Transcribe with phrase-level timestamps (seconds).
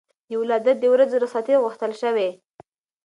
[0.29, 2.29] د ولادت د ورځو رخصتي غوښتل شوې.